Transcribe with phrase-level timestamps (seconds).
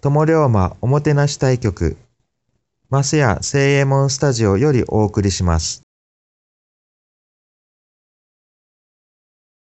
[0.00, 1.96] 友龍馬おもてなし対局、
[2.88, 5.82] マスヤ聖右衛門スタジオよりお送りします。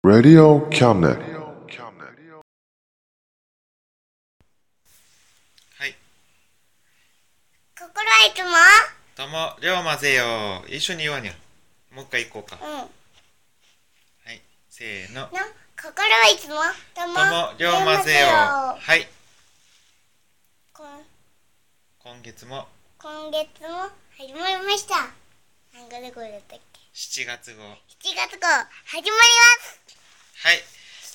[0.04, 1.18] Radio cabinet.
[5.76, 5.96] はい。
[7.76, 8.50] 心はいつも
[9.16, 10.64] どうも、龍馬ぜよ。
[10.68, 11.32] 一緒に言わにゃ。
[11.92, 12.64] もう一回行こうか。
[12.64, 12.76] うん。
[12.78, 12.84] は
[14.32, 14.40] い。
[14.70, 15.22] せーの。
[15.22, 16.54] の、心はいつも？
[16.94, 18.26] どうもどうも、龍馬ぜよ。
[18.78, 19.08] はい。
[22.00, 22.66] 今月も
[22.98, 23.68] 今月も
[24.18, 25.14] 始まりました。
[25.72, 27.62] 何月号だったっけ？7月号。
[27.62, 27.76] ?7
[28.16, 28.48] 月号
[28.86, 29.14] 始まりま
[29.62, 29.80] す
[30.42, 30.58] はい。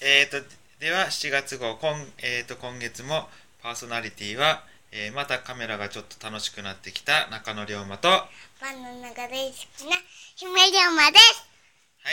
[0.04, 0.38] えーと、
[0.80, 3.28] では7月号、今,、えー、と今月も
[3.62, 4.64] パーソナリティは、
[4.94, 8.30] えーまたカメラがちょっと楽しくなってきた中野龍馬と、は
[8.62, 9.98] バナナが大好きな
[10.38, 11.46] 姫龍馬です。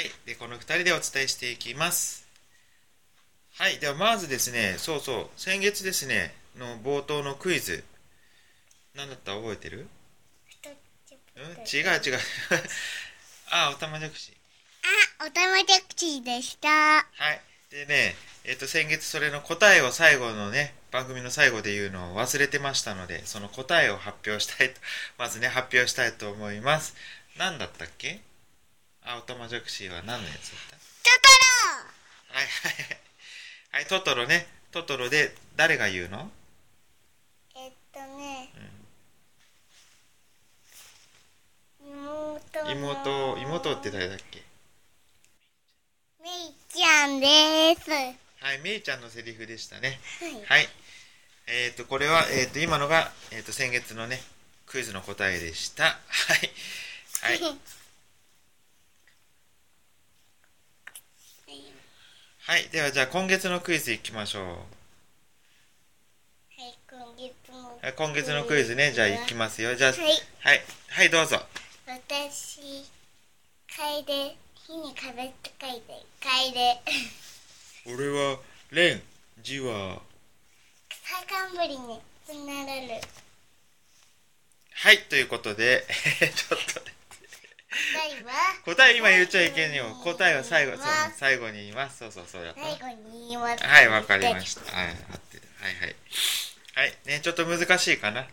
[0.01, 0.11] い。
[0.27, 2.27] で、この2人でお伝えしていきます。
[3.55, 3.79] はい。
[3.79, 7.85] では、まずですね、そうそう、先月ですね、の冒頭のクイズ。
[8.95, 9.35] 何だった？
[9.35, 9.89] 覚えてる？
[11.37, 11.43] うん？
[11.43, 12.21] 違う違う。
[13.51, 14.33] あ、おたまじゃくし。
[15.19, 16.69] あ、おたまジャクチーでした。
[16.69, 17.41] はい。
[17.71, 24.81] でね、えっ、と、先月それの答えを最後のね、番組の最後で言うのを忘れてましたので、その答えを発表したいと、
[25.19, 26.95] まずね、発表したいと思います。
[27.37, 28.21] 何だったっけ？
[29.03, 30.77] あ、おたまじゃくしは何のやつだった？
[30.77, 31.21] ト
[32.31, 33.01] トはいはいはい。
[33.73, 34.47] はい、トトロね。
[34.71, 36.31] トトロで誰が言うのロ
[37.57, 38.51] えっとね、
[42.63, 44.43] 妹の妹、妹って誰だっけ？
[46.23, 47.91] めいちゃんです。
[47.91, 49.99] はい、めいちゃんのセリフでしたね。
[50.21, 50.61] はい。
[50.61, 50.69] はい。
[51.47, 54.21] えっ、と、これは、えっ、と、今のが、えっ、と、先月のね、
[54.67, 55.85] クイズの答えでした。
[55.85, 55.91] は
[56.35, 56.51] い。
[57.21, 57.41] はい。
[62.47, 62.69] はい。
[62.69, 64.45] では、じゃあ、今月のクイズいきましょう。
[64.45, 64.55] は
[66.69, 67.79] い、今月も。
[67.83, 69.75] はい今月のクイズね、じゃあ、いきますよ。
[69.75, 70.01] じゃあ、はい。
[70.41, 70.63] はい。
[70.89, 71.41] はい、どうぞ。
[72.15, 72.87] 私、
[73.67, 77.93] 楓、火に壁って書いて、楓。
[77.93, 78.39] 俺は、
[78.71, 79.03] レン、
[79.43, 80.01] ジは、
[80.89, 83.01] 草冠につながる。
[84.75, 85.85] はい、ということで、
[86.37, 86.95] ちょっとね、
[87.93, 88.33] 答えは？
[88.65, 90.01] 答え今言っちゃいけんよ。
[90.05, 90.87] 答えは最後、そう
[91.19, 91.99] 最後に言います。
[91.99, 92.61] そうそうそうだった。
[92.61, 93.65] 最後に言います。
[93.65, 94.61] はい、わかりました。
[94.73, 95.65] はい、合ってた。
[95.65, 95.97] はいはい。
[96.75, 98.29] はい、ね、ちょっと難しいかな。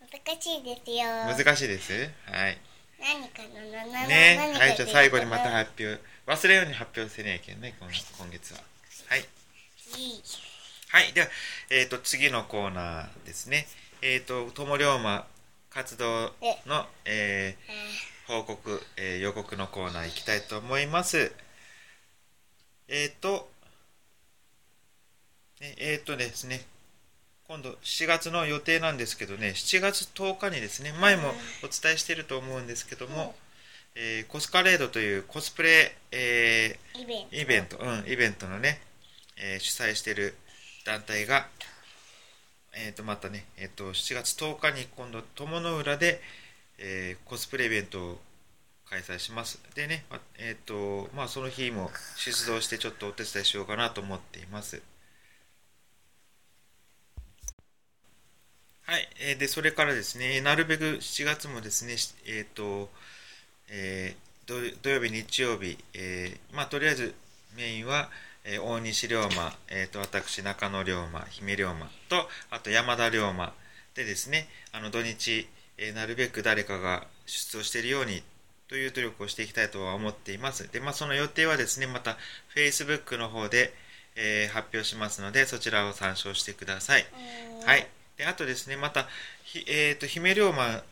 [0.00, 1.04] 難しいですよ。
[1.24, 2.08] 難しいです。
[2.26, 2.58] はい。
[2.98, 6.00] 何かなななね、はい、じゃあ最後にまた発表。
[6.26, 8.60] 忘れように発表せねえけんね、今今月は。
[9.08, 9.24] はい。
[10.88, 11.26] はい、では、
[11.70, 13.66] えっ、と、次のコーナーですね。
[14.00, 15.26] えっ、と、友龍馬
[15.68, 16.32] 活動
[16.66, 21.32] の、えーあ報告、えー予告のコーナー行きたいと思います。
[22.88, 23.50] えっ、と、
[25.60, 26.62] ねえっ、とですね、
[27.46, 31.28] 今度7月の予定なんですけどね、7月10日にですね、前も
[31.62, 33.34] お伝えしていると思うんですけども、
[33.94, 37.36] えーコスカレードというコスプレ、えーイベント。
[37.36, 38.80] ーイベント、うん、イベントのね、
[39.36, 40.34] えー主催している
[40.86, 41.46] 団体が、
[42.72, 46.22] えー、とまたね、えー、と7月10日に今度友の浦で、
[46.78, 48.18] えーコスプレイベントを
[48.88, 49.60] 開催します。
[49.74, 54.80] でね、あえーとまあ、その日も出動してちょっとお手伝いしようかなと思っています
[58.86, 62.90] はい、えーでそれからですね、なるべく7月もですね、しえっ、と、
[63.70, 67.14] えー土土曜日、日曜日、えーまあ、とりあえず
[67.56, 68.10] メインは、
[68.44, 73.54] えー大西龍馬、えー、と私、中野龍馬、姫龍馬と、あと山田龍馬
[73.94, 75.48] でですね、あの土日、
[75.78, 78.22] えーなるべく誰かが出場しているように
[78.68, 80.70] という努力をしていきたいとは思っています。
[80.70, 82.18] で、まあ、その予定はですね、また
[82.54, 83.72] Facebook の方で、
[84.14, 87.06] えー発表しますので、そちらを参照してください。
[87.64, 87.88] はい。
[88.16, 89.06] で、あとですね、また、
[89.44, 90.82] ひえっ、と、姫龍馬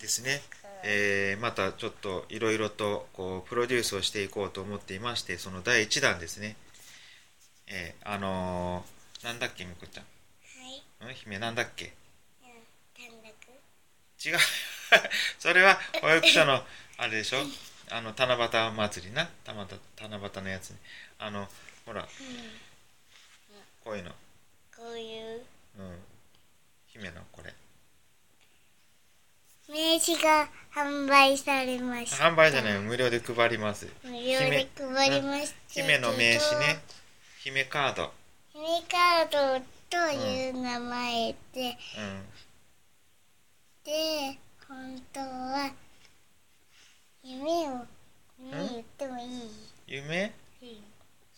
[0.00, 0.42] ですね、
[0.84, 6.56] えーまたちょっといろいろとこうプロデュースをしていこうと思っていまして、その第1弾ですね。
[7.66, 10.04] えーあのーなんだっけ、みこちゃん。
[11.04, 11.14] はいん？
[11.14, 11.92] 姫なんだっけ？
[14.24, 14.38] 違う。
[15.38, 16.64] それは保育所の、
[16.96, 17.38] あれでしょ？
[17.90, 19.28] あの、七夕祭りな？
[19.44, 20.78] 七夕のやつね。
[21.18, 21.48] あの、
[21.86, 22.08] ほら、
[23.84, 24.10] こういうの。
[24.76, 25.46] こういう
[25.78, 26.04] うん。
[26.98, 27.54] 姫のこれ。
[29.72, 32.24] 名刺が販売されました。
[32.24, 32.80] 販売じゃないよ。
[32.80, 33.86] 無料で配ります。
[34.02, 36.80] 無料で配りました姫の名刺ね。
[37.40, 38.12] 姫カード。
[38.52, 42.24] 姫カードという名前で、うん。
[43.84, 45.70] で本当は
[47.22, 47.86] 夢を
[48.38, 49.50] 夢言ってもいい？
[49.86, 50.32] 夢？
[50.62, 50.68] うん。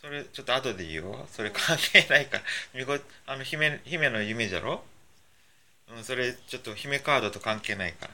[0.01, 2.45] それちょっと後で言うよそれ関係ないから。
[3.27, 4.83] あの姫姫の夢じゃろ？
[5.97, 8.09] うんそれちょっと姫カードと関係ないか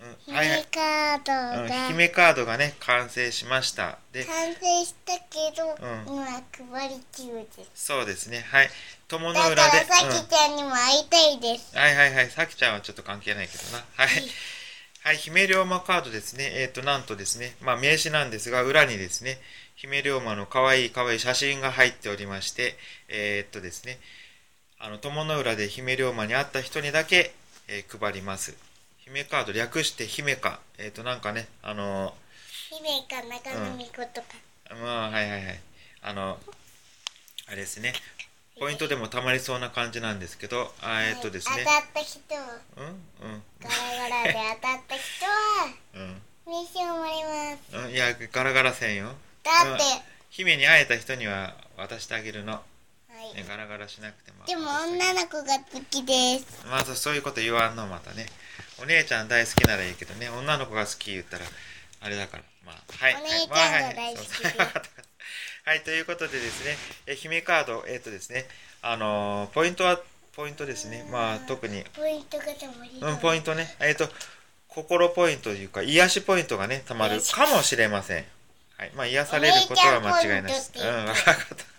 [0.00, 0.58] ら、うん、はいはい。
[0.58, 3.98] 姫カードうん、が姫カードがね完成しました。
[4.12, 5.76] で完成したけど、
[6.08, 6.16] うん。
[6.16, 7.86] 今配り中です。
[7.86, 8.44] そうですね。
[8.50, 8.70] はい。
[9.08, 12.30] 友のだ裏で、からさきちゃんにも会いたいです、うん、はいはいはい。
[12.30, 13.84] さきちゃんはちょっと関係ないけどな。
[13.96, 14.08] はい。
[15.02, 16.50] はい姫龍馬カードですね。
[16.54, 17.56] えっ、となんとですね。
[17.62, 19.38] まあ名刺なんですが裏にですね
[19.78, 22.76] 姫龍馬の可愛い可愛い写真が入っておりまして
[23.08, 23.98] えっとですね
[24.80, 27.32] あの友の浦で姫龍馬に会った人にだけ、
[27.66, 28.56] えー配ります。
[28.98, 30.60] 姫カード略して姫か。
[30.78, 32.14] えっ、となんかねあの
[32.70, 34.26] 姫か中野美子とか、
[34.82, 35.60] まあはいはいはい。
[36.02, 36.38] あの
[37.48, 37.92] あれですね。
[38.60, 41.64] ポイントでもたまりそうな感じなんですけどあえっ、とですね。
[41.64, 42.60] 当たった人は。
[42.76, 42.84] うん？
[42.84, 42.88] う
[43.36, 43.42] ん。
[43.60, 46.22] ガラガラで当たった人はうん。
[46.46, 47.76] 名刺をもらいます。
[47.76, 47.90] うん。
[47.90, 49.14] いやガラガラせんよ。
[49.42, 49.82] だって、
[50.30, 52.60] 姫に会えた人には渡してあげるの、はい
[53.34, 56.66] ね、ガラガラしなくてもでも女の子が好きです。
[56.70, 58.26] まずそういうこと言わんのまたね。
[58.82, 60.28] お姉ちゃん大好きならいいけどね。
[60.28, 61.44] 女の子が好き言ったら
[62.00, 62.42] あれだから。
[62.64, 63.14] まあはい。
[63.14, 64.34] お姉ちゃんが大好きで。
[64.34, 64.68] すはい
[65.68, 65.82] はい。
[65.82, 66.76] ということでですね。
[67.06, 67.84] え姫カード。
[67.86, 68.46] えっ、とですね。
[68.80, 70.00] あのーポイントは
[70.34, 71.06] ポイントですね。
[71.10, 71.84] まあ特に。
[71.94, 73.76] ポイントがたまりうん、ポイントね。
[73.80, 74.08] えっ、と、
[74.68, 78.24] 心ポイントというか、癒しポイントがね、たまるかもしれません。
[78.78, 78.92] はい。
[78.94, 80.72] まあ、癒されることは間違いないです。
[80.76, 81.77] うん、お姉ちゃんポイントわかった。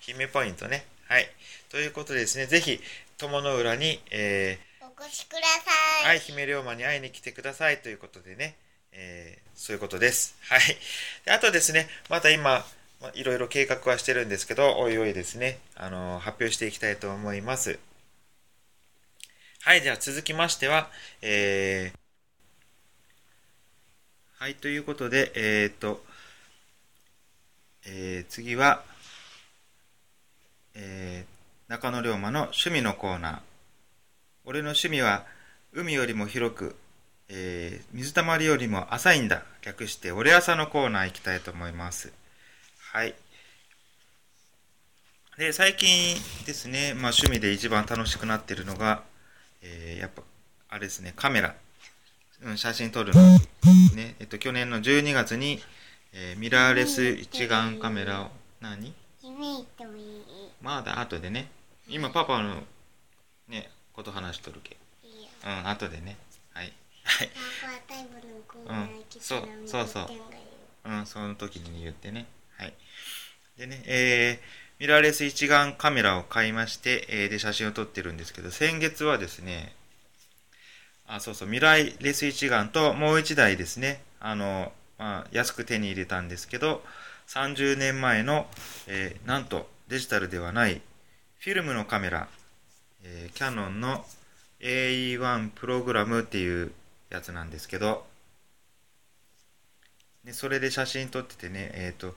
[0.00, 0.84] 姫ポイントね。
[1.08, 1.28] はい。
[1.70, 2.80] ということでですね、ぜひ、
[3.18, 8.56] 友の浦に、えお越しくだー、さはいい、姫龍馬に会いに来てくださいということでね、
[8.92, 10.36] えー、そういうことです。
[10.48, 10.60] はい。
[11.24, 12.64] であとですね、また今、
[13.00, 17.78] まあ、いろいろ計画はしてるんですけど、おいおいですね、あのー発表していきたいと思います。
[19.60, 21.98] はい、じゃあ続きましては、えー、
[24.42, 26.02] はい、ということで、えー、っと、
[27.86, 28.82] えー、次は、
[30.80, 33.38] えー、中野龍馬の趣味のコーナー。
[34.44, 35.26] 俺の趣味は
[35.72, 36.76] 海よりも広く、
[37.28, 39.42] えー水たまりよりも浅いんだ。
[39.62, 42.12] 略して、俺朝のコーナー行きたいと思います。
[42.92, 43.14] はい。
[45.36, 46.16] で、最近
[46.46, 49.02] ですね、まあ趣味で一番楽しくなってるのが、
[49.60, 50.22] えーやっぱ、
[50.68, 51.56] あれですね、カメラ。
[52.44, 53.20] うん、写真撮るの。
[53.96, 55.60] ね、えっと、去年の12月に、
[56.12, 58.30] えーミラーレス一眼カメラを、
[58.60, 58.94] 何？
[59.20, 59.97] 夢言っても
[60.60, 61.50] まだ後でね。
[61.88, 62.62] 今パパの、
[63.48, 64.76] ね、こと話しとるけ。
[65.44, 66.16] うん、後でね。
[66.52, 66.72] はい。
[67.04, 67.30] はい。
[68.66, 68.88] うん
[69.20, 70.06] そうそうそう
[70.84, 72.26] うん、その時に言ってね。
[72.56, 72.74] はい。
[73.56, 79.74] でね、えー、ミラーレス一眼カメラを買いまして、えーで、写真を撮ってるんですけど、先月はですね、
[81.06, 86.82] あ、そうそう、ミラーレス一眼ともう一台ですね、あの、まあ、安く手に入れたんですけど、
[87.28, 88.46] 30年前の、
[88.86, 90.82] えーなんとデジタルではない
[91.38, 92.28] フィルムのカメラ、
[93.02, 94.04] えーキャノンの
[94.60, 96.72] AE1 プログラムっていう
[97.10, 98.04] やつなんですけど、
[100.24, 102.14] でそれで写真撮っててね、えっ、と、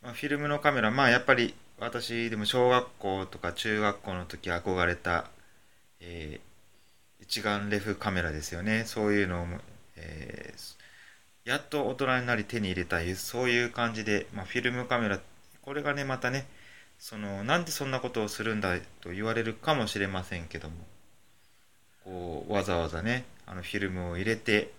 [0.00, 5.30] まあ、フィルムのカメラ、まあやっぱり私でも小学校とか中学校の時憧れた、
[6.00, 6.48] えー
[7.20, 8.84] 一眼レフカメラですよね。
[8.86, 9.46] そういうのを、
[9.96, 10.78] えー
[11.44, 15.18] やっと大人になり手に入れたい、そういう感じで、まあ、フィルムカメラ、
[15.62, 16.46] これがね、またね、
[16.98, 20.76] その、なんでそんなことをするんだと言われるかもしれませんけども、
[22.04, 24.72] こうわざわざねあのフィルムを入れて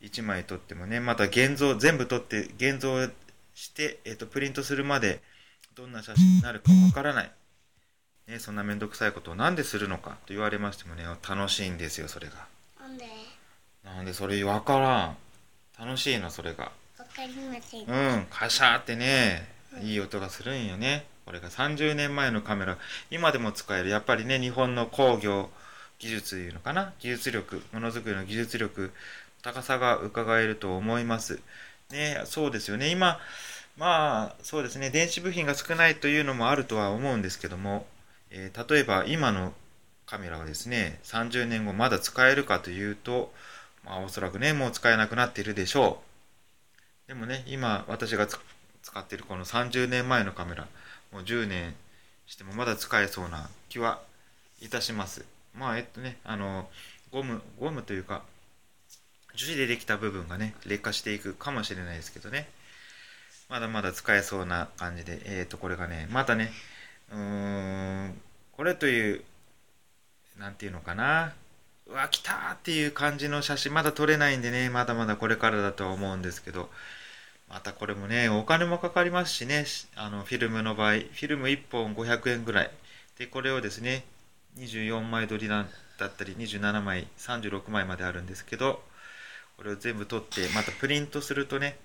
[0.00, 3.06] 1枚撮ってもねまた現像全部撮って現像
[3.54, 5.20] して、えっとプリントするまで
[5.74, 7.30] どんな写真になるかわからない、
[8.26, 12.46] ね、そんな面倒くさいことをなんでするのかと言われましてもね楽しいんですよそれが。
[12.80, 13.04] なんで？
[13.84, 15.16] なんでそれわからん。
[15.78, 16.72] 楽しいのそれが。
[16.98, 17.84] わかりません。
[17.86, 19.46] うんカシャーってね
[19.80, 21.06] いい音がするんよね。
[21.24, 22.76] これが30年前のカメラ。
[23.10, 23.88] 今でも使える。
[23.88, 25.50] やっぱりね日本の工業
[25.98, 26.92] 技術いうのかな？
[27.00, 28.90] 技術力ものづくりの技術力
[29.42, 31.40] 高さが伺えると思います。
[31.90, 32.90] ねそうですよね。
[32.90, 33.18] 今
[33.76, 34.90] まあそうですね。
[34.90, 37.86] 電子部品が少ないというのもあるとは思うんですけども、
[38.30, 39.52] えー例えば今の
[40.06, 43.32] カメラはですね30年後まだ使えるかというと
[43.84, 46.02] まあおそらくねもう使えなくなっているでしょ
[47.06, 47.08] う。
[47.08, 48.38] でもね今私がつ
[48.92, 50.66] 使ってるこの30年前のカメラ
[51.12, 51.74] もう10年
[52.26, 54.02] してもまだ使えそうな気は
[54.60, 55.24] いたします。
[55.54, 56.68] まあえっとねあの
[57.10, 58.22] ゴムゴムというか
[59.34, 62.50] 樹脂でできた部分がね劣化していくかもしれないですけどね。
[63.48, 66.52] まだまだ使えそうな感じでえっ、とこれがねまたね
[67.10, 68.20] うーん
[68.52, 69.24] これという
[70.38, 71.32] なんていうのかな。
[71.86, 76.68] うわ来たーっていう感じの写真まだ撮れないんでねまだまだこれからだとは思うんですけど。
[77.48, 79.66] またこれもねお金もかかりますしね。
[79.96, 82.70] あのフィルムの場合フィルム1本500円ぐらい。
[83.18, 84.04] でこれをですね
[84.56, 85.66] 24枚撮りだっ
[86.16, 88.82] たり27枚36枚まであるんですけど
[89.56, 91.76] これを全部撮ってまたプリントするとね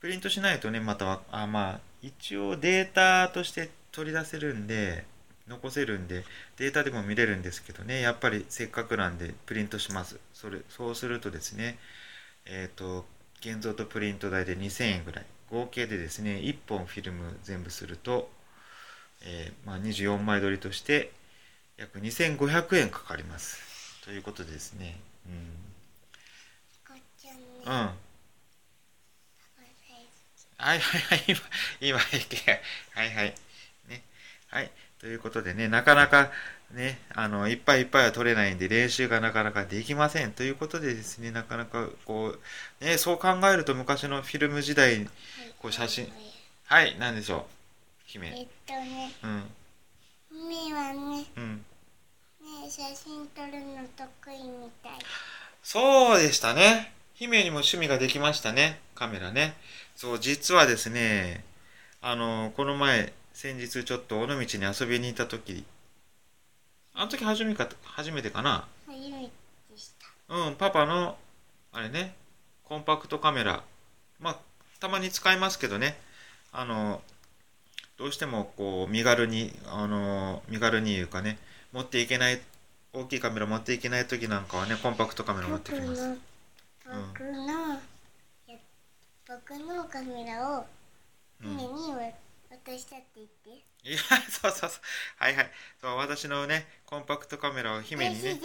[0.00, 5.04] プリントしないとねまたあまあ一応データとして取り出せるんで
[5.46, 6.24] 残せるんで
[6.56, 10.18] データでも見れるんですけどねやっぱりせっかくなんでプリントします。
[10.32, 11.78] それそうするとですね
[12.46, 13.04] えっ、と
[13.40, 18.30] 現像とプリント代で2000円ぐらい合計でですね1本フィルム全部すると、
[19.22, 21.12] えーまあ、24枚撮りとして
[21.76, 24.96] 約2500円かかりますということでですね
[26.86, 27.42] こっちゃんね。
[27.66, 27.90] うんうん
[30.60, 31.40] はいはいはい、今、
[31.80, 33.34] 今、はいはい。
[33.88, 34.02] ね。
[34.48, 34.70] はい。
[35.00, 36.30] ということでね、なかなか
[36.72, 40.32] ね、あの、いっぱいいっぱいは取れないんで、練習がなかなかできません。
[40.32, 42.36] ということでですね、なかなかこ
[42.80, 45.08] う、ね、そう考えると昔のフィルム時代、
[45.58, 46.12] こう写真
[46.66, 47.40] はい、なんでしょう。
[47.40, 47.44] え
[48.06, 48.28] 姫。
[48.28, 49.12] っとね、
[50.32, 51.64] うん、目はね、うん。
[52.40, 54.92] ね写真撮るの得意みたい。
[55.62, 56.92] そうでしたね。
[57.14, 58.78] 姫にも趣味ができましたね。
[58.94, 59.54] カメラね。
[59.96, 61.44] そう、実はですね、
[62.00, 65.64] あの、この前、先日ちょっと尾道に遊びに行った時、
[67.00, 68.68] あの時初めか、初めてかな？
[68.86, 69.30] 初めて
[69.74, 69.90] し
[70.28, 70.34] た。
[70.36, 71.16] うん、パパの、
[71.72, 72.14] あれね、
[72.62, 73.62] コンパクトカメラ。
[74.18, 74.38] まあ、
[74.80, 75.98] たまに使いますけどね、
[76.52, 77.00] あの、
[77.96, 81.38] どうしてもこう、身軽に、あの、身軽にいうかね、
[81.72, 82.42] 持っていけない、
[82.92, 86.06] 大きいカメラ持っていけない時なんかはね、コンパクトカメラ持って僕きます。
[86.06, 86.16] の、
[86.84, 87.70] 僕の、
[88.46, 88.58] や
[89.26, 90.66] 僕のカメラを
[91.42, 91.94] うん姫に
[92.50, 93.69] 渡したって言って。
[93.82, 93.98] いや、
[94.30, 94.80] そうそうそう。
[95.16, 95.50] はいはい。
[95.80, 98.40] そう、私のね、コンパクトカメラを姫にね私。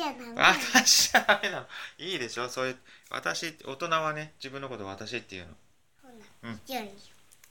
[1.11, 1.49] じゃダメ。
[1.49, 1.67] なの。
[1.97, 2.47] いいでしょ？
[2.49, 2.77] そういう、
[3.09, 5.53] 私、大人はね、自分のことを私っていうの。
[6.03, 6.09] ほ
[6.43, 6.61] うん。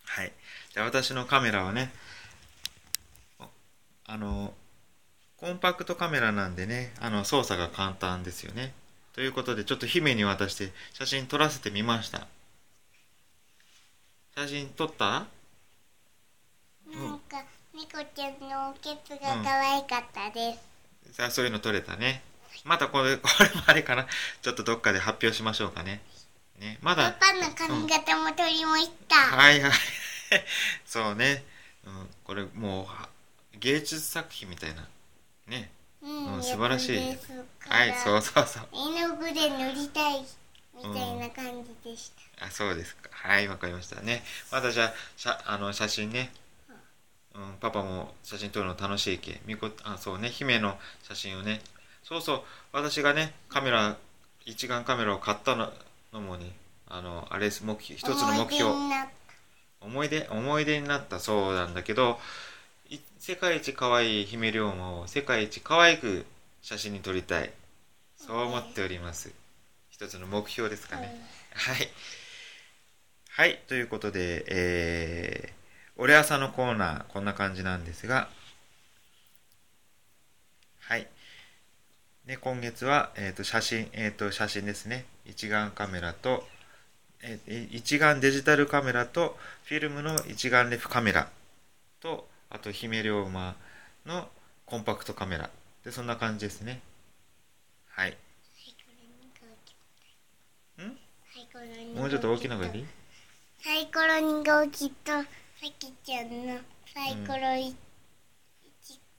[0.07, 0.33] はい。
[0.73, 1.93] じゃあ私のカメラはね、
[3.39, 3.49] お
[4.07, 4.55] あの、
[5.37, 8.73] コンパクトカメラなんでね、あの、操作が簡単ですよね。
[9.13, 12.27] ということで、ちょっと姫に渡して写真撮らせてみました。
[14.37, 15.27] 写真撮った？
[16.87, 20.55] なんか、猫ちゃんのおけつが可愛かったで
[21.11, 21.17] す。
[21.17, 22.23] さあそういうの撮れたね。
[22.65, 24.07] またこれ、 これもあれかな。
[24.43, 26.01] ちょっとどっかで発表しましょうかね。
[26.61, 26.79] ね。
[26.83, 29.17] まだ、パパの髪型も撮りました。
[29.17, 29.73] はいはい。
[30.87, 31.45] そうね。
[31.85, 33.09] うん、これもうは、
[33.55, 34.87] 芸術作品みたいな。
[35.49, 35.71] ね。
[36.01, 37.19] うんうん素晴らしい
[37.69, 38.69] はい、そうそうそう。
[38.73, 40.25] 絵の具で塗りたい
[40.77, 42.47] みたいな感じでした。
[42.47, 43.09] あ、そうですか。
[43.11, 44.23] はい、わかりましたね。
[44.53, 46.31] またじゃあ、しゃあの写真ね。
[47.35, 49.41] うん、パパも写真撮るの楽しいけ。
[49.47, 50.29] みこ、あ、そうね。
[50.29, 51.61] 姫の写真をね。
[52.03, 52.43] そうそう。
[52.73, 53.97] 私がね、カメラ、
[54.45, 55.73] 一眼カメラを買ったの
[56.13, 56.53] のもね、
[56.89, 58.73] あの、あれです、目標、一つの目標。
[59.85, 62.19] 思い出思い出になったそうなんだけど
[62.89, 66.25] い世界一可愛い姫龍馬を世界一可愛く
[66.63, 67.53] 写真に撮りたい
[68.17, 69.31] そう思っております
[69.91, 71.21] 一つの目標ですかたね、
[71.55, 71.89] はい
[73.31, 75.64] はいということでえー、
[75.97, 78.29] 俺朝のコーナーこんな感じなんですが。
[80.81, 81.07] はい。
[82.27, 85.05] で今月は、えー、と写真、えー、と写真ですね。
[85.25, 86.47] 一眼カメラと
[87.23, 91.29] えー一眼デジタルカメラとフィルムの一眼レフカメラ
[92.01, 93.55] とあと姫龍馬
[94.05, 94.29] の
[94.67, 95.49] コンパクトカメラ。
[95.85, 96.81] でそんな感じですね。
[97.91, 98.17] はい。
[100.77, 102.87] サイコロにもうちょっと大きな声でいい？
[103.63, 105.13] サイコロ2号機と
[105.65, 106.59] さきちゃんの
[106.93, 107.75] サイコロ1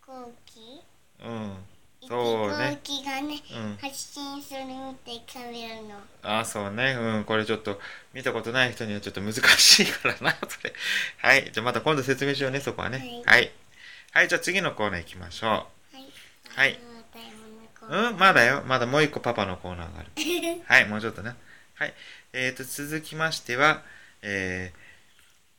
[0.05, 0.79] 号機、
[1.25, 1.53] うん。
[1.99, 3.77] 一そうね号機がね、うん。
[3.81, 5.99] 発信するみたいカメラの。
[6.21, 6.95] ああそうね。
[6.99, 7.23] うん。
[7.23, 7.79] これちょっと
[8.13, 10.73] 見たことない人にはちょっと難しいからな それ。
[11.17, 11.49] はい。
[11.51, 13.23] じゃあまた今度説明しようねそこはね。
[13.25, 13.51] はい。
[14.11, 16.05] はい、じゃあ次のコーナー行きましょはい。
[16.47, 16.79] はい。
[17.89, 18.17] うん。
[18.19, 18.61] まだよ。
[18.67, 20.11] まだもう一個パパのコーナーがある。
[20.67, 20.85] はい。
[20.85, 21.35] もうちょっとね
[21.73, 21.93] はい。
[22.33, 23.81] えーと続きましては
[24.21, 24.84] えー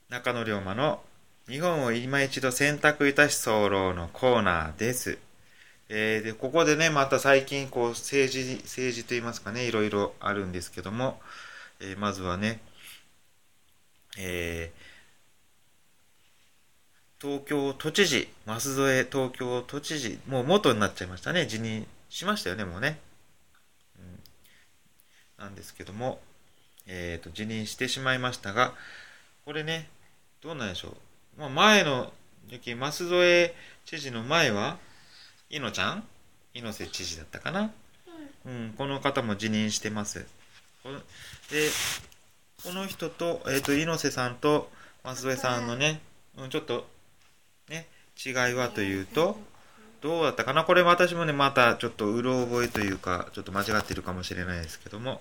[0.08, 1.02] 中野龍馬の
[1.48, 5.18] 日本を今一度選択いたし候のコーナーです。
[5.88, 11.20] えーでここでねまた最近こう政治政治といいますかねいろいろあるんですけども、
[11.80, 12.60] えーまずはね、
[14.16, 14.86] えー
[17.20, 21.46] 東京都知事舛添東京都知事もう元になっちゃいましたね。
[21.46, 23.00] 辞任しましたよねもうね、
[23.98, 26.20] うん、なんですけども、
[26.86, 28.72] えーと辞任してしまいましたが
[29.44, 29.88] これね
[30.42, 32.12] どうなんでしょう、まあ、前の
[32.48, 33.52] 時舛添
[33.84, 34.78] 知事の前は
[35.50, 36.04] いのちゃん？
[36.54, 37.70] 猪瀬知事だったかな、
[38.46, 40.26] うん、この方も辞任してます。
[40.82, 41.04] こので
[42.64, 44.70] この人と,、えー、と猪瀬さんと
[45.04, 46.00] 舛添さんのね、
[46.38, 46.86] うん、ちょっと
[47.68, 47.86] ね
[48.24, 49.36] 違いはというと
[50.00, 50.64] どうだったかな？
[50.64, 55.20] これ私もねまたちょっとうろ覚えというかちょっと間違ってるかもしれないですけども、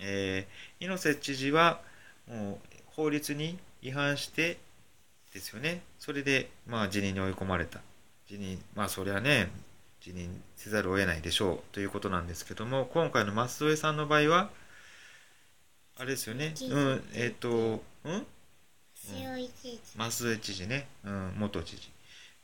[0.00, 1.80] えー猪瀬知事は
[2.28, 4.58] もう法律に違反して
[5.34, 5.82] ですよね。
[5.98, 7.80] それでまあ辞任に追い込まれた。
[8.28, 9.50] 辞任まあそりゃね
[10.00, 11.74] 辞任せざるを得ないでしょう。
[11.74, 14.50] ということなんですけども今回の舛添さんの場合は
[15.98, 16.54] あれですよね。
[16.70, 18.26] うんえっ、とうん？
[18.94, 19.50] 舛
[20.10, 21.90] 添知事ね、うん、元知事。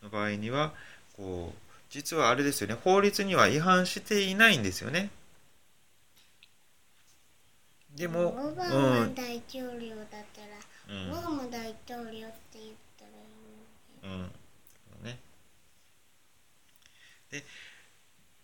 [0.02, 0.72] の場合には
[1.16, 1.58] こう
[1.90, 2.74] 実はあれですよね。
[2.84, 5.10] 法律には違反していないんですよね。
[7.96, 10.48] でもオバうマん大統領だったら、
[10.88, 11.10] うん。
[11.10, 14.26] オバマ大統領って言ったらいいうん。
[14.26, 14.32] そ
[15.02, 15.18] うね。
[17.30, 17.44] で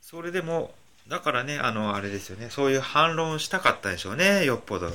[0.01, 0.75] それでも
[1.09, 2.51] だからねあのあれですよね。
[2.51, 4.91] そういう反論したかったでしょうねよっぽど。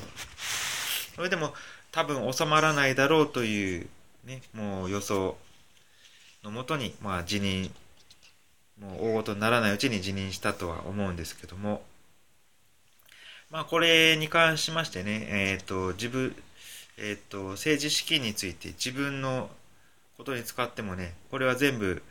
[1.15, 1.53] それでも
[1.91, 3.87] 多分収まらないだろうという
[4.25, 5.35] ねもう予想
[6.43, 7.71] のもとにまあ辞任
[8.79, 11.81] もう大事にならないうちに辞任したとは思うんですけども。
[13.51, 16.35] まあこれに関しましてねえっ、と自分
[17.01, 19.49] えっ、と政治資金について自分の
[20.17, 22.03] ことに使ってもねこれは全部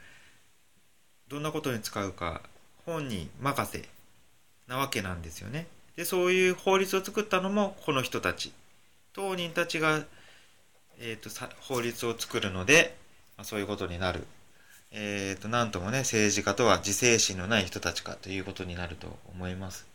[1.28, 2.40] どんなことに使うか
[2.86, 3.84] 本に任せ
[4.66, 5.66] なわけなんですよね。
[5.96, 8.52] でそういう法律を作ったのもこの人たち。
[9.12, 10.04] 当人たちが、
[10.98, 11.28] えー、と
[11.60, 12.96] 法律を作るので、
[13.36, 14.26] まあ、そういうことになる。
[14.90, 19.86] えー、となんともね政治家とは自制心のない人たちかということになると思います。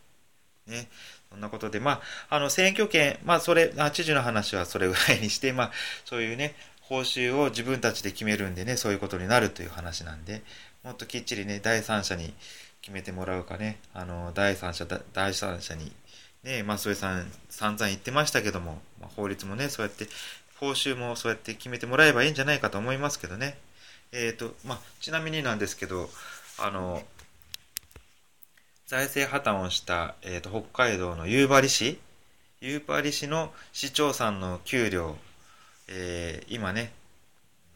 [0.66, 0.88] ね。
[1.34, 5.70] そんなことでまああの選挙権まあそれあ知事の話はそれぐらいにしてまあ
[6.04, 10.42] そういうね報酬を自分たちで決めるんでねそういうことになるという話なんで
[10.84, 12.32] もっときっちりね第三者に
[12.82, 15.90] 決めてもらうかねあの第三者第三者に
[16.44, 20.06] ねまあそれさん散々言ってましたけども、まあ、法律もねそうやって
[20.60, 23.58] 報酬もそうやって決めてもらえばいいんじゃないかと思いますけどね。
[24.12, 26.08] えーとまあ、ちなみになんですけど
[26.58, 27.02] あの
[28.86, 31.98] 財政破綻をした、えー、と北海道の夕張市
[32.60, 35.16] 夕張市の市長さんの給料、
[35.88, 36.92] えー今ね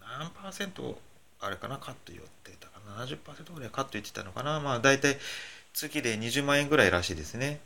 [0.00, 0.98] 何パーセント
[1.40, 5.16] あれかなカット言ってたかな70%ぐらいカット言ってたのかなまあ大体
[5.72, 7.60] 月で20万円ぐらいらしいですね。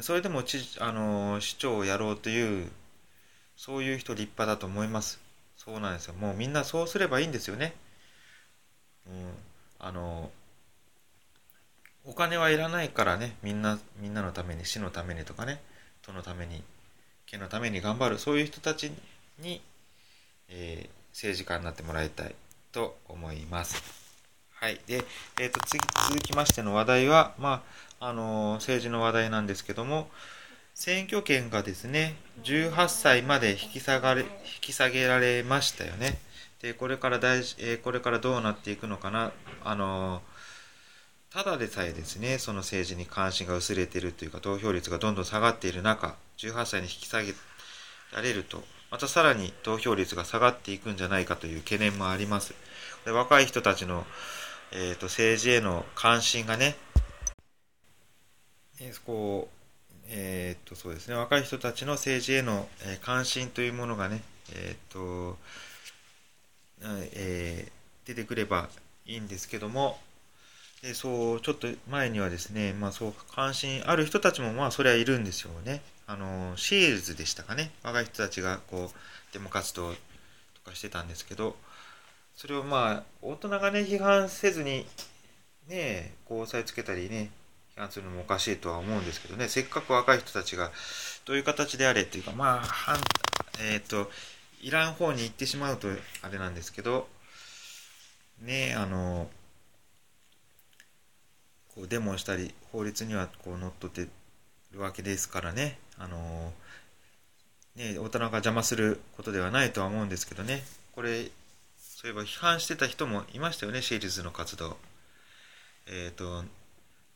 [0.00, 2.70] それでも知あの市長をやろうという
[3.56, 5.20] そういう人立派だと思います。
[5.58, 6.14] そうなんですよ。
[6.14, 7.74] もうみんなそうすればいいんですよね。
[9.06, 9.34] うん。
[9.78, 10.30] あの
[12.04, 15.60] お金はいらないからねみんなみんなのために市のためにとかね
[16.02, 16.62] 都のために
[17.26, 18.92] 県のために頑張るそういう人たち
[19.38, 19.60] に、
[20.48, 22.34] えー政治家になってもらいたい
[22.72, 23.82] と思います。
[24.54, 24.80] はい。
[24.86, 25.04] で、
[25.38, 27.62] えっ、と、次、続きましての話題は、ま
[28.00, 30.08] あ、あのー政治の話題なんですけども、
[30.74, 34.28] 選挙権がですね、18歳まで引き下がれ、引
[34.60, 36.18] き下げられましたよね。
[36.62, 39.32] で、これから大事、えーこれからどうなっていくのかな、
[39.64, 40.31] あのー
[41.32, 47.32] ただでさえですね、その政治に関心が薄れているというか、投票率がどんどん下がっている中、18歳に引き下げ
[48.14, 52.54] られると、またさらに投票率が下がっていくんじゃないかという懸念もあります。
[53.06, 54.04] で若い人たちの、
[54.72, 56.76] えー、と政治への関心がね、
[58.78, 64.20] えーこう、えー、とそうですね、若い人たちの政治への、え関心というものがね、
[64.52, 65.38] えーと
[66.82, 67.72] えー
[68.06, 68.68] 出てくれば
[69.06, 69.98] いいんですけども、
[70.82, 75.80] でそうちょっと前にはですね、まあ、そう関心ある人たちもまあそれはいるんですよね。
[76.08, 79.96] あのシールズでしたかね若い人たちがこうデモ活動と
[80.66, 81.56] かしてたんですけど
[82.34, 84.84] それをまあ大人がね批判せずに
[85.68, 87.30] ねこう押さえつけたりね
[87.76, 90.72] 批判するのもおかしいとは思うんですけどねせっかく若い人たちが
[91.24, 92.96] どういう形であれっていうかまあ反
[93.62, 94.10] えっ、と
[94.60, 95.88] いらん方に行ってしまうと
[96.22, 97.06] あれなんですけど
[98.40, 99.28] ねあの
[101.74, 104.08] こうデモをしたり法律にはこう乗っ取って
[104.72, 105.78] るわけですからね。
[105.98, 106.52] あの
[107.76, 110.62] ね大人が邪魔することではないとは思うんですけどね。
[110.94, 111.30] これ
[111.78, 113.82] そういえば批判してた人もいましたよね。
[113.82, 114.76] シリーズの活動。
[115.86, 116.44] えっ、と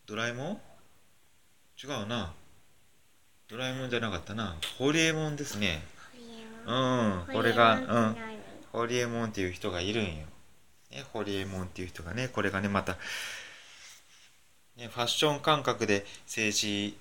[0.06, 0.60] ドラえもん？
[1.82, 2.32] 違うな。
[3.48, 4.56] ドラえもんじゃなかったな。
[4.78, 5.82] ホリエモンですね。
[6.66, 8.16] うんこれがうん。
[8.72, 10.10] ホリエモンっていう人がいるんよ。
[10.90, 12.96] ね、ホリエモンっていう人がね、これがね、また、
[14.76, 16.96] ね、ファッション感覚で政治、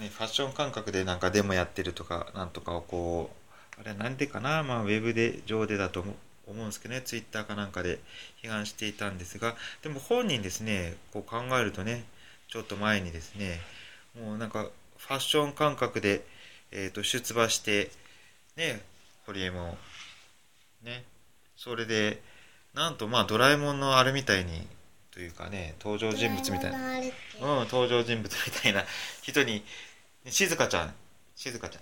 [0.00, 3.30] ね、ファッション感覚でなんかデモやってるとか、なんとかをこ
[3.78, 6.14] う、あれなんでかな、まあ、ウェブで、上でだと思
[6.46, 7.98] うんですけどね、ツイッターかなんかで
[8.42, 12.04] 批判していたんですが、でも本人ですね、こう考えるとね、
[12.48, 13.60] ちょっと前にですね、
[14.18, 16.24] もうなんかファッション感覚で、
[16.70, 17.90] えー、と出馬して、
[18.56, 18.80] ね、
[19.26, 19.76] ホリエモ
[20.82, 21.04] ン、ね、
[21.56, 22.22] それで、
[22.72, 24.66] なんとまあドラえもんのあれみたいに、
[25.14, 26.98] というかね、登場人物みたいな、な。
[26.98, 27.08] うん、
[27.70, 28.84] 登場人物みたいな
[29.22, 29.64] 人に、
[30.26, 30.94] 静香ちゃん、
[31.36, 31.78] 静香ち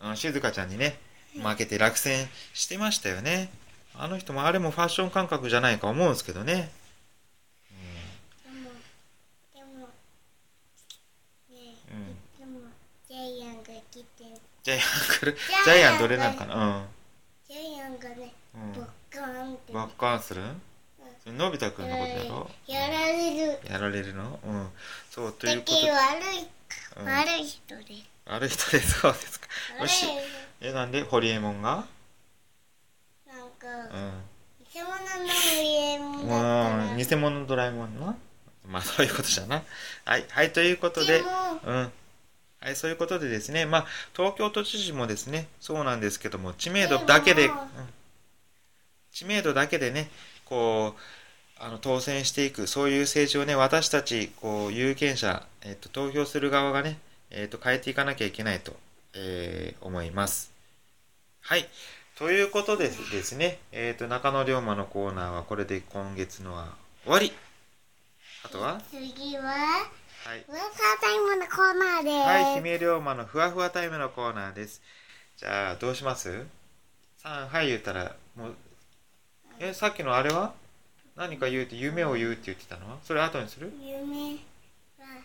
[0.00, 0.98] ゃん、うん、静香ちゃんにね、
[1.34, 3.50] 負けて落選してましたよね。
[3.94, 6.70] あの人もあれもファッション感覚じゃないか思うんですけどね。
[8.44, 8.70] でも、
[9.54, 9.88] でも、
[11.50, 12.16] ねうん。
[12.38, 12.60] でも、
[13.06, 14.24] ジャイアンが来て、
[14.62, 14.80] ジャイアン
[15.20, 16.86] 来るジャイアンどれなんかな？
[17.46, 18.72] ジャイアンがね、うん。
[18.72, 19.74] ボッカーンってうん。
[19.74, 20.42] バッカーンする？
[21.32, 22.50] のび太くんのことやろ？
[22.66, 23.58] やられる。
[23.70, 24.38] やられるの？
[24.44, 24.68] うん。
[25.10, 26.48] そう、といだうことけ悪い、
[27.00, 28.04] うん悪い人です。
[28.26, 29.46] 悪い人でそうですか。
[29.80, 30.06] よし。
[30.60, 31.02] え、なんで？
[31.02, 31.86] ホリエモンが？
[33.26, 34.12] なんか、うん。
[34.72, 35.32] 偽物の
[35.62, 36.42] 家もだったも
[36.88, 38.16] らう、偽物のドラえもんの？
[38.66, 39.62] まあ、そういうことじゃな。
[40.04, 41.92] はい、はい、ということで、うん。
[42.60, 47.54] はい、そういうことでですね、まあ、東京都知事もですね、そうなんですけども、知名度だけで、うん
[49.12, 50.10] 知名度だけでね、
[50.44, 51.00] こう、
[51.62, 56.98] あの当選していく、そういう政治をね、私たち、こう、有権者、えっと、投票する側がね、
[57.30, 58.76] えっと、変えていかなきゃいけないと、
[59.14, 60.52] えー思います。
[61.40, 61.68] はい。
[62.16, 67.32] ということでですね、えっと、中野龍馬のコーナーは、これで今月のは終わり。
[68.44, 68.80] あとは？
[68.90, 69.54] 次は、は
[70.34, 70.44] い。
[70.48, 70.66] ウェサー
[71.00, 72.16] タイムのコーナーです。
[72.16, 74.82] はい、姫龍馬のふわふわタイムのコーナーです。
[75.36, 76.44] じゃあ、どうします？
[77.18, 78.54] さん、はい言ったら、もう、
[79.60, 80.52] え、さっきのあれは？
[81.16, 82.90] 何か言うって、夢を言うって言ってたの？
[82.90, 83.72] はそれ後にする？
[83.80, 84.32] 夢？
[84.98, 85.22] は、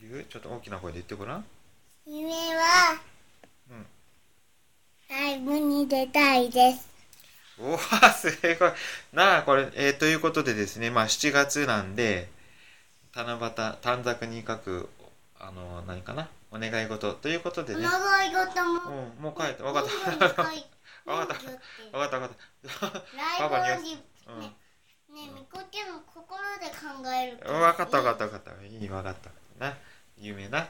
[0.00, 1.44] 言うちょっと大きな声で言ってごらん。
[2.06, 3.00] 夢は、
[3.70, 3.86] うん
[5.10, 6.88] ライブに出たいです。
[7.60, 7.78] おわ、
[8.12, 8.70] すごい。
[9.12, 12.28] なあ、これ、えーということでですね、まあ、7月なんで、
[13.14, 13.50] 七夕、
[13.82, 14.88] 短冊に書く、
[15.38, 16.28] あの、何かな？
[16.50, 17.82] お願い事ということでね。
[17.82, 18.74] 長いことうん
[19.22, 20.44] も、、もう書いて、わかった。
[21.04, 21.34] 人間に書いわかった。
[21.34, 21.58] 人魚っ
[21.90, 21.96] て。
[21.96, 22.98] わかったわかった。
[22.98, 24.40] ラパパにうん。
[25.14, 28.64] ね、みこちゃんの心で考えるから分かった分かった分かった。
[28.64, 29.30] いい分かった。
[29.62, 29.74] な
[30.16, 30.68] 有名な。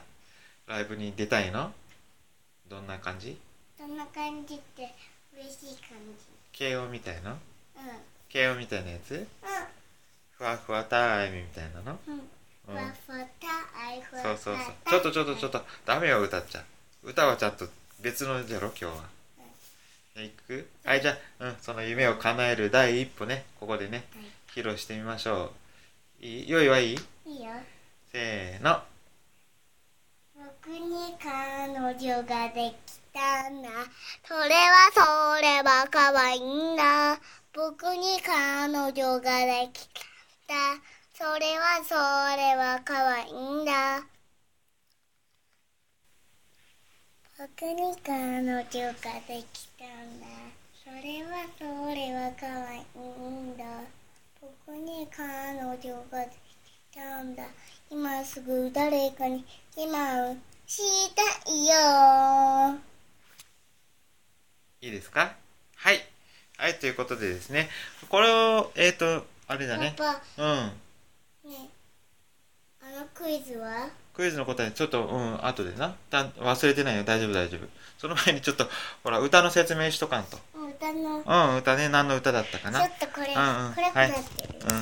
[0.67, 1.71] ライブに出たいの？
[2.69, 3.37] どんな感じ？
[3.77, 4.93] そんな感じって
[5.33, 6.25] 嬉しい感じ。
[6.51, 7.37] 慶応みたいなう
[8.29, 9.15] 慶応みたいなやつ？
[9.15, 9.27] ん。
[10.31, 11.99] ふわふわタイムみたいなの？
[12.07, 12.13] うん。
[12.15, 12.23] うん。
[14.21, 14.73] そうそうそう。
[14.85, 15.61] たちょっとちょっとちょっと。
[15.85, 16.63] ダメよ歌っちゃ。
[17.03, 17.67] 歌はちゃんと
[18.01, 18.67] 別のじゃろ？
[18.67, 19.12] 今日は
[20.21, 20.69] 行く？
[20.85, 23.45] はいじゃあ、うん、その夢を叶える第一歩ね。
[23.59, 24.25] ここでねはい。
[24.55, 25.51] 披露してみましょ
[26.21, 26.25] う。
[26.25, 26.49] いい？
[26.49, 26.99] 用意はいい？
[27.25, 27.51] いいよ。
[28.11, 28.81] せーの。
[30.35, 33.69] 僕に彼女ができたんだ。
[34.25, 37.19] それはそれは可愛いんだ。
[37.55, 39.87] 僕に彼女ができ
[40.47, 40.55] た
[41.13, 41.93] それはそ
[42.35, 44.01] れは可愛いんだ
[47.37, 48.61] 僕に彼女が
[49.27, 50.27] できたんだ。
[50.83, 53.63] それはそれは可愛いんだ。
[54.39, 55.73] 僕に彼女
[56.11, 56.31] がで
[56.63, 57.43] きたんだ。
[57.89, 59.43] 今すぐ誰かに
[59.75, 60.35] 今を
[60.67, 62.79] したいよ。
[64.81, 65.35] いいですか？
[65.75, 65.99] はい。
[66.57, 67.67] はい、ということでですね。
[68.09, 69.95] これを、えっ、と、あれだね。
[70.37, 71.51] うん。
[71.51, 71.69] ね。
[72.81, 73.89] あのクイズは？
[74.13, 75.95] クイズの答え、ちょっと、うん、後でな。
[76.09, 77.03] だ忘れてないよ。
[77.03, 77.67] 大丈夫、大丈夫。
[77.97, 78.67] その前にちょっと、
[79.03, 80.37] ほら、歌の説明しとかんと。
[80.55, 82.81] うん歌歌のうん、歌ね、何の歌だったかな。
[82.81, 84.75] ちょっとこれ、うんうん暗くなってる、うん。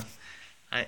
[0.69, 0.87] はい。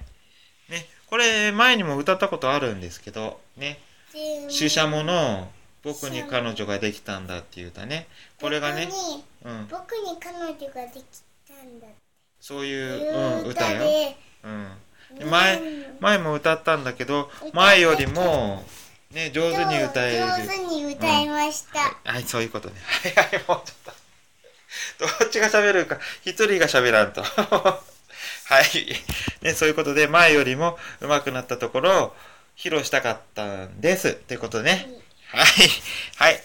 [0.70, 3.80] ね、これ前にも歌ったことあるんですけど、ね、
[4.14, 5.50] でシシャモの
[5.84, 8.08] 僕に彼女ができたんだっていう歌ね。
[8.40, 11.04] これがね、僕にうん、僕に彼女ができ
[11.48, 11.88] たんだ
[12.40, 14.16] そうい、いううん、う歌よ。
[14.44, 14.72] うん。
[15.18, 17.46] で前うん前も歌ったんだけどた。
[17.54, 18.64] 前よりも
[19.12, 20.26] ね上手に歌える。
[20.26, 22.76] 上手に歌いました、はいそういうことね。
[22.82, 23.94] はいはいもうちょっ
[24.98, 25.14] と。
[25.22, 26.00] どっちが喋るか。
[26.26, 27.24] 一人が喋らんと。
[27.24, 27.82] は
[28.62, 28.96] い。
[29.42, 32.16] ねそういうことで前よりも上手くなったところを
[32.58, 34.10] 披露したかったんです。
[34.10, 34.90] ってことね。
[35.32, 35.46] はい。
[36.18, 36.44] はい。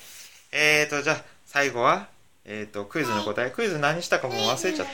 [0.52, 2.07] えーとじゃあ最後は
[2.44, 3.50] えーとクイズの答え。
[3.50, 4.92] クイズ何したかもう忘れちゃった。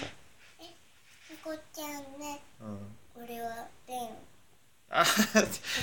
[1.45, 2.39] こちゃんね。
[2.39, 2.44] うん
[3.25, 4.09] 俺はレン
[4.91, 5.03] あ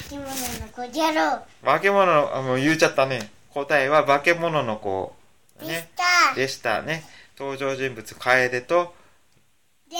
[0.06, 0.32] 生き物の
[0.72, 3.32] 子じゃろう化け物の、あ、もう言っちゃったね。
[3.50, 5.16] 答えは化け物の子。
[5.60, 5.90] でしね。
[5.96, 7.04] た、でしたね。
[7.38, 8.94] 登場人物、楓と、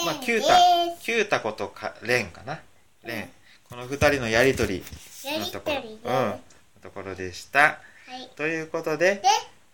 [0.06, 0.56] まあ、キューでタ
[0.96, 2.60] す、キュータことか、レンかな。
[3.02, 3.30] レン。
[3.68, 4.84] この二人のやりとり
[5.24, 5.76] のところ。
[5.80, 6.28] うん。
[6.30, 6.40] の
[6.80, 7.60] ところでした。
[7.60, 9.22] はいということでで、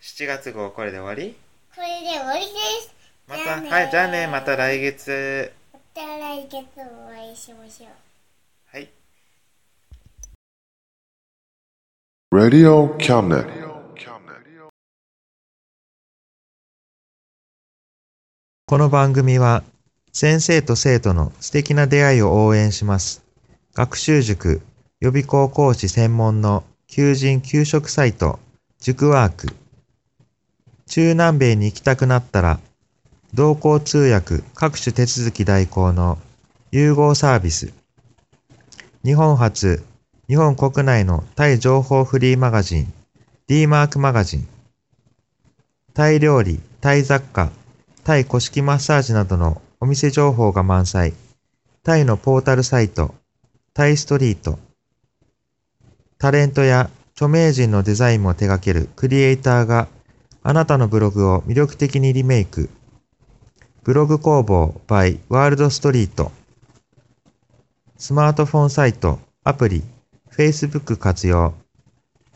[0.00, 1.36] 7月号これで終わり？
[1.74, 2.50] これで終わりで
[2.80, 2.94] す
[3.26, 5.52] また、はい、じゃあね、また来月。
[5.98, 6.64] また来月
[7.08, 7.88] お会いしましょう
[8.66, 8.88] はい。
[12.32, 13.48] Radio Cabinet.
[18.66, 19.64] この番組は
[20.12, 23.24] 先生と生徒の素敵な出会いを応援します。
[23.74, 24.62] 学習塾
[25.00, 28.38] 予備校講師専門の求人・給食サイト
[28.78, 29.48] 塾ワーク。
[30.86, 32.60] 中南米に行きたくなったら
[33.34, 36.18] 同行通訳各種手続き代行の
[36.72, 37.74] 融合サービス。
[39.04, 39.84] 日本初、
[40.28, 42.92] 日本国内のタイ情報フリーマガジン
[43.46, 44.48] D マークマガジン。
[45.92, 47.50] タイ料理、タイ雑貨、
[48.02, 51.12] タイ古式マッサージなどのお店情報が満載。
[51.82, 53.14] タイのポータルサイト、
[53.74, 54.58] タイストリート。
[56.18, 59.88] タレントや著名人のデザインも手掛けるクリエイターが
[60.42, 62.70] あなたのブログを魅力的にリメイク。
[63.88, 66.30] ブログ工房 by ワールドストリート。
[67.96, 69.82] スマートフォンサイト、アプリ、
[70.30, 71.54] Facebook 活用。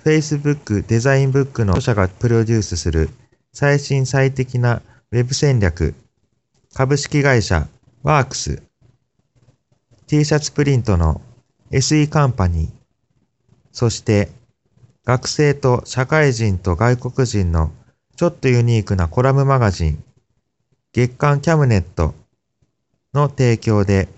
[0.03, 3.11] Facebook デザインブックの著者がプロデュースする
[3.53, 5.95] 最新最適なウェブ戦略、
[6.73, 7.69] 株式会社
[8.03, 8.63] ワークス、
[10.07, 11.21] T シャツプリントの
[11.71, 12.71] SE カンパニー、
[13.73, 14.31] そして
[15.05, 17.73] 学生と社会人と外国人の
[18.17, 20.03] ちょっとユニークなコラムマガジン、
[20.95, 22.15] 月刊キャムネット
[23.15, 24.09] の提供で、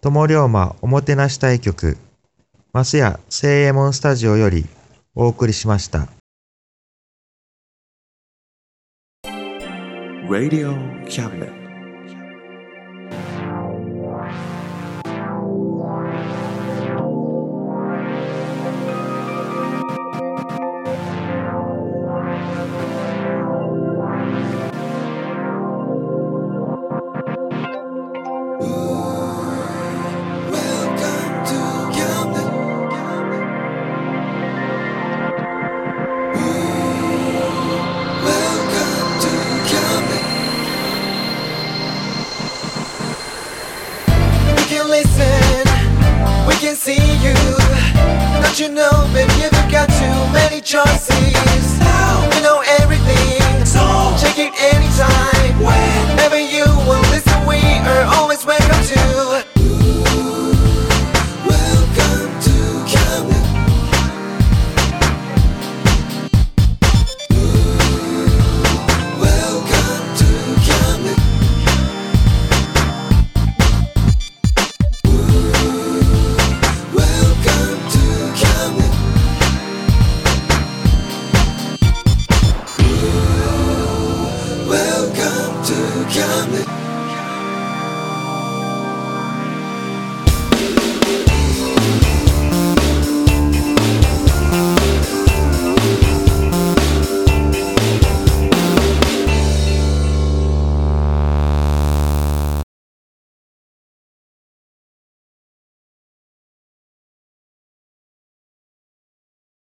[0.00, 1.98] 友龍馬おもてなし対局、
[2.72, 4.64] マスヤ聖右衛門スタジオより
[5.14, 6.08] お送りしました。
[10.26, 10.72] Radio
[11.04, 11.52] Cabinet.「